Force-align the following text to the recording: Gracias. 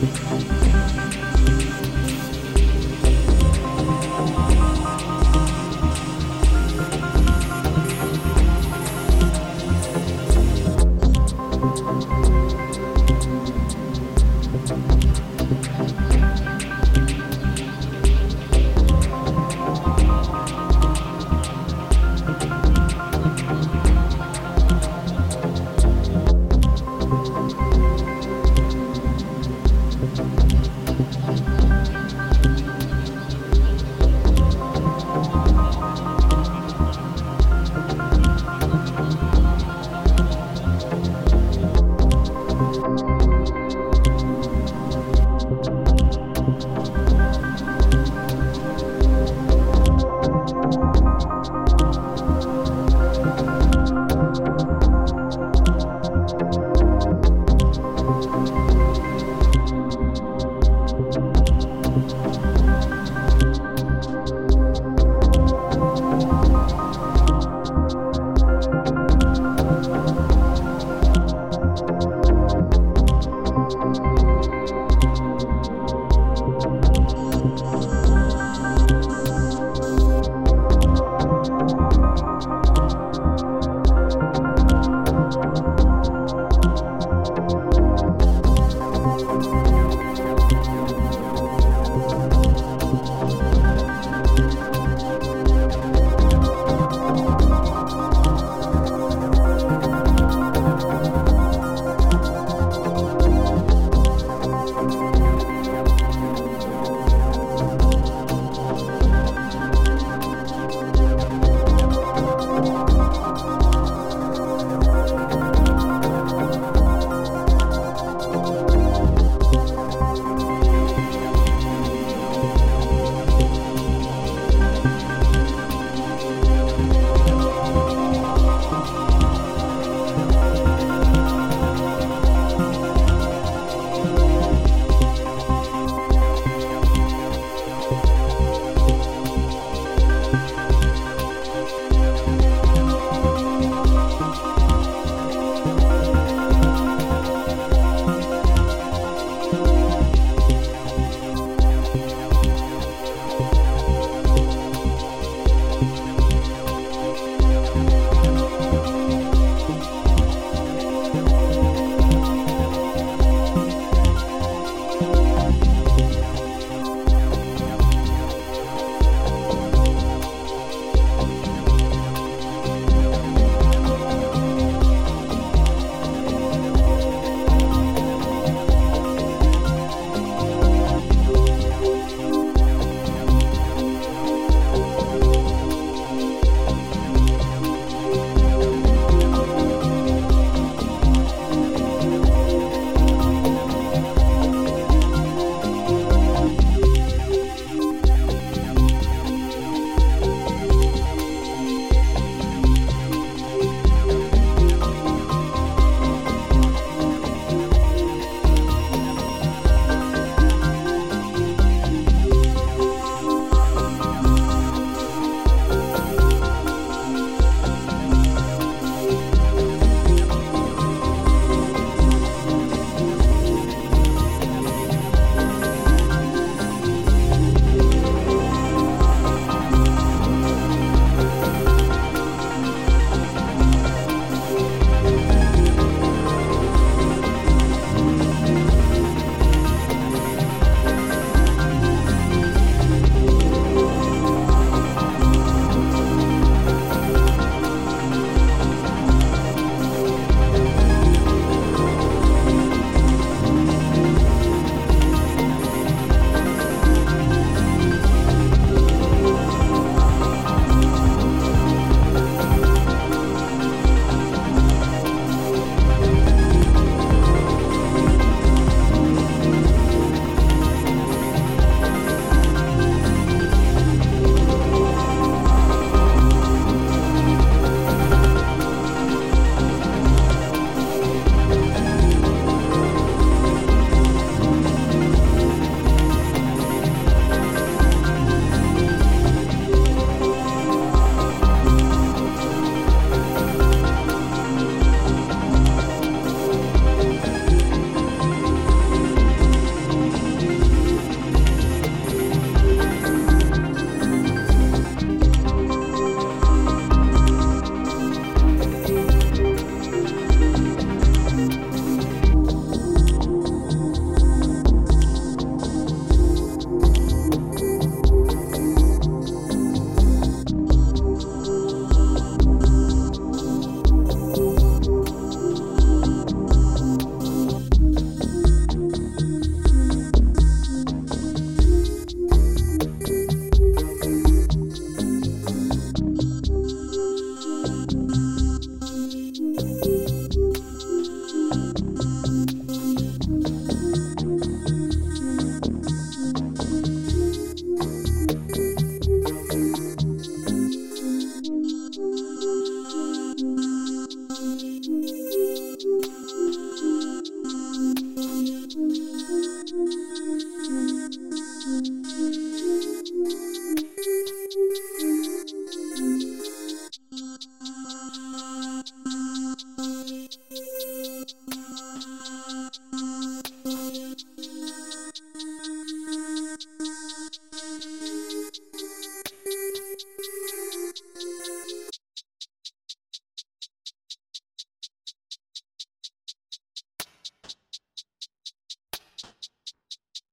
Gracias. 0.00 0.55